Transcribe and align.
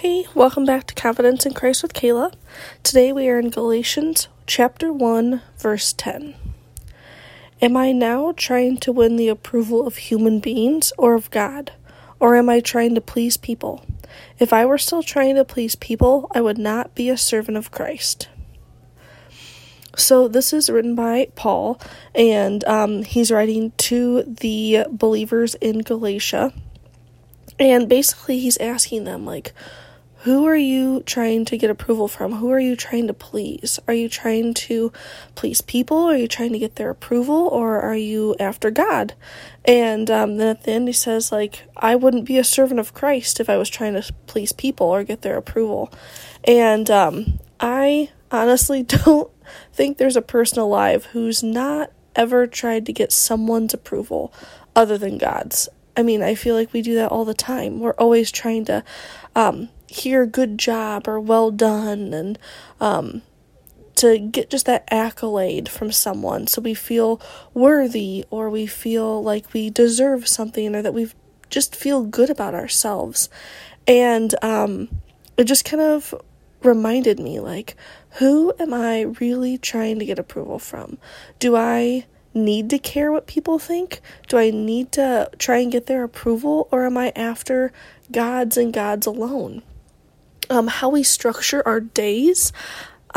Hey, 0.00 0.26
welcome 0.34 0.66
back 0.66 0.86
to 0.88 0.94
Confidence 0.94 1.46
in 1.46 1.54
Christ 1.54 1.82
with 1.82 1.94
Kala. 1.94 2.30
Today 2.82 3.12
we 3.12 3.30
are 3.30 3.38
in 3.38 3.48
Galatians 3.48 4.28
chapter 4.46 4.92
1, 4.92 5.40
verse 5.56 5.94
10. 5.94 6.34
Am 7.62 7.78
I 7.78 7.92
now 7.92 8.34
trying 8.36 8.76
to 8.76 8.92
win 8.92 9.16
the 9.16 9.28
approval 9.28 9.86
of 9.86 9.96
human 9.96 10.38
beings 10.38 10.92
or 10.98 11.14
of 11.14 11.30
God? 11.30 11.72
Or 12.20 12.36
am 12.36 12.50
I 12.50 12.60
trying 12.60 12.94
to 12.94 13.00
please 13.00 13.38
people? 13.38 13.86
If 14.38 14.52
I 14.52 14.66
were 14.66 14.76
still 14.76 15.02
trying 15.02 15.36
to 15.36 15.46
please 15.46 15.74
people, 15.74 16.30
I 16.34 16.42
would 16.42 16.58
not 16.58 16.94
be 16.94 17.08
a 17.08 17.16
servant 17.16 17.56
of 17.56 17.70
Christ. 17.70 18.28
So, 19.96 20.28
this 20.28 20.52
is 20.52 20.68
written 20.68 20.94
by 20.94 21.28
Paul, 21.36 21.80
and 22.14 22.62
um, 22.64 23.02
he's 23.02 23.30
writing 23.32 23.72
to 23.78 24.24
the 24.24 24.84
believers 24.90 25.54
in 25.54 25.78
Galatia. 25.78 26.52
And 27.58 27.88
basically, 27.88 28.40
he's 28.40 28.58
asking 28.58 29.04
them, 29.04 29.24
like, 29.24 29.54
who 30.26 30.44
are 30.44 30.56
you 30.56 31.04
trying 31.06 31.44
to 31.44 31.56
get 31.56 31.70
approval 31.70 32.08
from? 32.08 32.32
Who 32.32 32.50
are 32.50 32.58
you 32.58 32.74
trying 32.74 33.06
to 33.06 33.14
please? 33.14 33.78
Are 33.86 33.94
you 33.94 34.08
trying 34.08 34.54
to 34.54 34.92
please 35.36 35.60
people? 35.60 35.98
Are 35.98 36.16
you 36.16 36.26
trying 36.26 36.52
to 36.52 36.58
get 36.58 36.74
their 36.74 36.90
approval? 36.90 37.46
Or 37.46 37.80
are 37.80 37.94
you 37.94 38.34
after 38.40 38.72
God? 38.72 39.14
And 39.64 40.10
um, 40.10 40.38
then 40.38 40.48
at 40.48 40.64
the 40.64 40.72
end, 40.72 40.88
he 40.88 40.92
says, 40.92 41.30
like, 41.30 41.62
I 41.76 41.94
wouldn't 41.94 42.24
be 42.24 42.38
a 42.38 42.44
servant 42.44 42.80
of 42.80 42.92
Christ 42.92 43.38
if 43.38 43.48
I 43.48 43.56
was 43.56 43.70
trying 43.70 43.94
to 43.94 44.12
please 44.26 44.50
people 44.50 44.88
or 44.88 45.04
get 45.04 45.22
their 45.22 45.36
approval. 45.36 45.92
And 46.42 46.90
um, 46.90 47.38
I 47.60 48.10
honestly 48.32 48.82
don't 49.04 49.30
think 49.72 49.96
there's 49.96 50.16
a 50.16 50.22
person 50.22 50.58
alive 50.58 51.04
who's 51.12 51.44
not 51.44 51.92
ever 52.16 52.48
tried 52.48 52.84
to 52.86 52.92
get 52.92 53.12
someone's 53.12 53.74
approval 53.74 54.34
other 54.74 54.98
than 54.98 55.18
God's. 55.18 55.68
I 55.96 56.02
mean, 56.02 56.22
I 56.22 56.34
feel 56.34 56.54
like 56.54 56.72
we 56.72 56.82
do 56.82 56.94
that 56.96 57.10
all 57.10 57.24
the 57.24 57.34
time. 57.34 57.80
We're 57.80 57.92
always 57.92 58.30
trying 58.30 58.64
to 58.66 58.84
um, 59.34 59.70
hear 59.86 60.26
good 60.26 60.58
job 60.58 61.08
or 61.08 61.18
well 61.18 61.50
done 61.50 62.12
and 62.12 62.38
um, 62.80 63.22
to 63.96 64.18
get 64.18 64.50
just 64.50 64.66
that 64.66 64.86
accolade 64.90 65.68
from 65.68 65.90
someone. 65.90 66.46
So 66.46 66.60
we 66.60 66.74
feel 66.74 67.20
worthy 67.54 68.24
or 68.30 68.50
we 68.50 68.66
feel 68.66 69.22
like 69.22 69.52
we 69.52 69.70
deserve 69.70 70.28
something 70.28 70.74
or 70.74 70.82
that 70.82 70.94
we 70.94 71.10
just 71.48 71.74
feel 71.74 72.04
good 72.04 72.28
about 72.30 72.54
ourselves. 72.54 73.30
And 73.86 74.34
um, 74.44 74.88
it 75.36 75.44
just 75.44 75.64
kind 75.64 75.82
of 75.82 76.14
reminded 76.62 77.20
me 77.20 77.38
like 77.38 77.76
who 78.18 78.52
am 78.58 78.74
i 78.74 79.02
really 79.20 79.56
trying 79.56 79.98
to 79.98 80.04
get 80.04 80.18
approval 80.18 80.58
from? 80.58 80.98
Do 81.38 81.54
i 81.54 82.06
need 82.36 82.70
to 82.70 82.78
care 82.78 83.10
what 83.10 83.26
people 83.26 83.58
think 83.58 84.00
do 84.28 84.36
i 84.38 84.50
need 84.50 84.92
to 84.92 85.28
try 85.38 85.58
and 85.58 85.72
get 85.72 85.86
their 85.86 86.04
approval 86.04 86.68
or 86.70 86.86
am 86.86 86.96
i 86.96 87.12
after 87.16 87.72
god's 88.12 88.56
and 88.56 88.72
god's 88.72 89.06
alone 89.06 89.62
um, 90.48 90.68
how 90.68 90.88
we 90.88 91.02
structure 91.02 91.66
our 91.66 91.80
days 91.80 92.52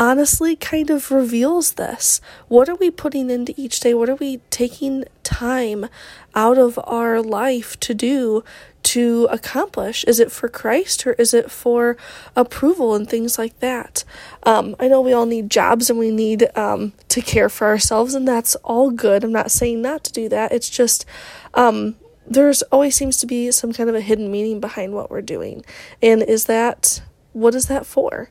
honestly 0.00 0.56
kind 0.56 0.88
of 0.88 1.10
reveals 1.10 1.72
this. 1.72 2.22
What 2.48 2.68
are 2.70 2.74
we 2.74 2.90
putting 2.90 3.28
into 3.28 3.54
each 3.56 3.80
day? 3.80 3.92
What 3.92 4.08
are 4.08 4.14
we 4.16 4.38
taking 4.48 5.04
time 5.22 5.86
out 6.34 6.56
of 6.58 6.80
our 6.84 7.20
life 7.20 7.78
to 7.80 7.94
do 7.94 8.42
to 8.90 9.28
accomplish? 9.30 10.02
Is 10.04 10.18
it 10.18 10.32
for 10.32 10.48
Christ 10.48 11.06
or 11.06 11.12
is 11.12 11.32
it 11.32 11.48
for 11.48 11.96
approval 12.34 12.94
and 12.94 13.08
things 13.08 13.38
like 13.38 13.60
that? 13.60 14.02
Um, 14.42 14.74
I 14.80 14.88
know 14.88 15.00
we 15.00 15.12
all 15.12 15.26
need 15.26 15.48
jobs 15.48 15.90
and 15.90 15.98
we 15.98 16.10
need 16.10 16.48
um, 16.56 16.92
to 17.08 17.20
care 17.20 17.48
for 17.48 17.68
ourselves, 17.68 18.14
and 18.14 18.26
that's 18.26 18.56
all 18.56 18.90
good. 18.90 19.22
I'm 19.22 19.30
not 19.30 19.52
saying 19.52 19.80
not 19.80 20.02
to 20.04 20.12
do 20.12 20.28
that. 20.30 20.50
It's 20.50 20.68
just 20.68 21.06
um, 21.54 21.94
there's 22.26 22.62
always 22.62 22.96
seems 22.96 23.18
to 23.18 23.26
be 23.26 23.52
some 23.52 23.72
kind 23.72 23.88
of 23.88 23.94
a 23.94 24.00
hidden 24.00 24.28
meaning 24.30 24.58
behind 24.58 24.92
what 24.92 25.08
we're 25.08 25.22
doing. 25.22 25.64
And 26.02 26.20
is 26.22 26.46
that 26.46 27.00
what 27.32 27.54
is 27.54 27.66
that 27.66 27.86
for? 27.86 28.28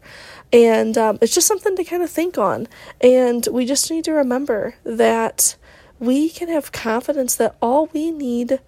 And 0.52 0.98
um, 0.98 1.20
it's 1.22 1.34
just 1.34 1.48
something 1.48 1.78
to 1.78 1.86
kind 1.86 2.04
of 2.04 2.10
think 2.10 2.38
on. 2.38 2.68
And 3.00 3.48
we 3.50 3.66
just 3.66 3.90
need 3.90 4.04
to 4.06 4.12
remember 4.12 4.76
that 4.84 5.56
we 6.00 6.30
can 6.30 6.50
have 6.50 6.74
confidence 6.74 7.36
that 7.36 7.56
all 7.62 7.86
we 7.94 8.12
need 8.12 8.60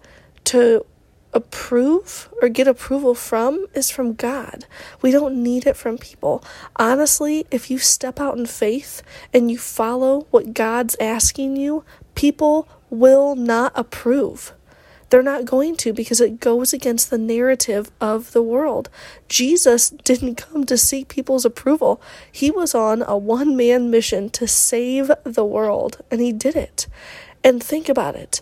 to 0.44 0.86
approve 1.32 2.28
or 2.40 2.48
get 2.48 2.68
approval 2.68 3.14
from 3.14 3.66
is 3.74 3.90
from 3.90 4.14
God. 4.14 4.66
We 5.00 5.10
don't 5.10 5.42
need 5.42 5.66
it 5.66 5.76
from 5.76 5.98
people. 5.98 6.44
Honestly, 6.76 7.46
if 7.50 7.70
you 7.70 7.78
step 7.78 8.20
out 8.20 8.36
in 8.36 8.46
faith 8.46 9.02
and 9.32 9.50
you 9.50 9.58
follow 9.58 10.26
what 10.30 10.54
God's 10.54 10.96
asking 11.00 11.56
you, 11.56 11.84
people 12.14 12.68
will 12.90 13.34
not 13.34 13.72
approve. 13.74 14.52
They're 15.12 15.22
not 15.22 15.44
going 15.44 15.76
to 15.76 15.92
because 15.92 16.22
it 16.22 16.40
goes 16.40 16.72
against 16.72 17.10
the 17.10 17.18
narrative 17.18 17.90
of 18.00 18.32
the 18.32 18.42
world. 18.42 18.88
Jesus 19.28 19.90
didn't 19.90 20.36
come 20.36 20.64
to 20.64 20.78
seek 20.78 21.08
people's 21.08 21.44
approval, 21.44 22.00
he 22.30 22.50
was 22.50 22.74
on 22.74 23.02
a 23.02 23.18
one 23.18 23.54
man 23.54 23.90
mission 23.90 24.30
to 24.30 24.48
save 24.48 25.10
the 25.22 25.44
world, 25.44 25.98
and 26.10 26.22
he 26.22 26.32
did 26.32 26.56
it. 26.56 26.86
And 27.44 27.62
think 27.62 27.90
about 27.90 28.16
it 28.16 28.40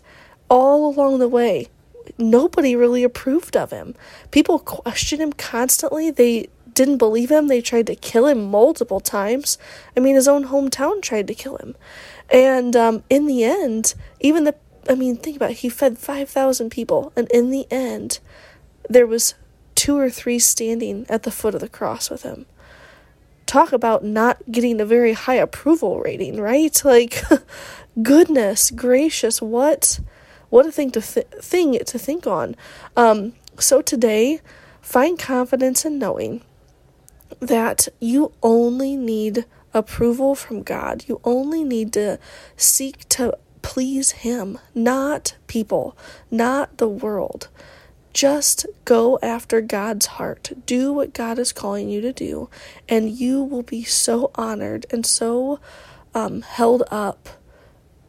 all 0.48 0.88
along 0.88 1.18
the 1.18 1.28
way, 1.28 1.66
nobody 2.20 2.76
really 2.76 3.02
approved 3.02 3.56
of 3.56 3.70
him. 3.70 3.94
People 4.30 4.58
questioned 4.58 5.22
him 5.22 5.32
constantly. 5.32 6.10
They 6.10 6.48
didn't 6.74 6.98
believe 6.98 7.30
him. 7.30 7.48
They 7.48 7.60
tried 7.60 7.86
to 7.88 7.94
kill 7.94 8.26
him 8.26 8.50
multiple 8.50 9.00
times. 9.00 9.58
I 9.96 10.00
mean, 10.00 10.14
his 10.14 10.28
own 10.28 10.46
hometown 10.46 11.02
tried 11.02 11.26
to 11.28 11.34
kill 11.34 11.56
him. 11.56 11.74
And 12.30 12.76
um, 12.76 13.02
in 13.10 13.26
the 13.26 13.44
end, 13.44 13.94
even 14.20 14.44
the 14.44 14.54
I 14.88 14.94
mean, 14.94 15.16
think 15.16 15.36
about 15.36 15.50
it. 15.50 15.58
He 15.58 15.68
fed 15.68 15.98
5,000 15.98 16.70
people, 16.70 17.12
and 17.14 17.28
in 17.30 17.50
the 17.50 17.66
end, 17.70 18.18
there 18.88 19.06
was 19.06 19.34
two 19.74 19.96
or 19.96 20.10
three 20.10 20.38
standing 20.38 21.06
at 21.08 21.22
the 21.22 21.30
foot 21.30 21.54
of 21.54 21.60
the 21.60 21.68
cross 21.68 22.10
with 22.10 22.22
him. 22.22 22.46
Talk 23.46 23.72
about 23.72 24.04
not 24.04 24.38
getting 24.50 24.80
a 24.80 24.84
very 24.84 25.12
high 25.12 25.34
approval 25.34 26.00
rating, 26.00 26.40
right? 26.40 26.80
Like, 26.84 27.22
goodness 28.02 28.70
gracious, 28.70 29.42
what 29.42 30.00
what 30.50 30.66
a 30.66 30.72
thing 30.72 30.90
to 30.92 31.00
th- 31.00 31.26
thing 31.40 31.78
to 31.78 31.98
think 31.98 32.26
on. 32.26 32.56
Um, 32.96 33.32
so 33.58 33.80
today, 33.80 34.40
find 34.80 35.18
confidence 35.18 35.84
in 35.84 35.98
knowing 35.98 36.42
that 37.40 37.88
you 38.00 38.32
only 38.42 38.96
need 38.96 39.46
approval 39.72 40.34
from 40.34 40.62
God. 40.62 41.04
You 41.06 41.20
only 41.24 41.64
need 41.64 41.92
to 41.94 42.18
seek 42.56 43.08
to 43.10 43.38
please 43.62 44.10
Him, 44.12 44.58
not 44.74 45.36
people, 45.46 45.96
not 46.30 46.78
the 46.78 46.88
world. 46.88 47.48
Just 48.12 48.66
go 48.84 49.18
after 49.22 49.60
God's 49.60 50.06
heart. 50.06 50.50
Do 50.66 50.92
what 50.92 51.14
God 51.14 51.38
is 51.38 51.52
calling 51.52 51.88
you 51.88 52.00
to 52.00 52.12
do, 52.12 52.50
and 52.88 53.10
you 53.10 53.42
will 53.42 53.62
be 53.62 53.84
so 53.84 54.32
honored 54.34 54.84
and 54.90 55.06
so 55.06 55.60
um, 56.12 56.42
held 56.42 56.82
up 56.90 57.28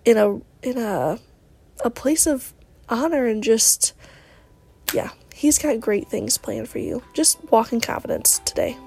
in 0.03 0.17
a 0.17 0.41
in 0.63 0.77
a 0.79 1.19
a 1.83 1.89
place 1.89 2.27
of 2.27 2.53
honor 2.89 3.25
and 3.25 3.43
just 3.43 3.93
yeah, 4.93 5.11
He's 5.41 5.57
got 5.57 5.79
great 5.79 6.07
things 6.07 6.37
planned 6.37 6.69
for 6.69 6.77
you. 6.77 7.01
Just 7.15 7.43
walk 7.49 7.73
in 7.73 7.81
confidence 7.81 8.39
today. 8.45 8.77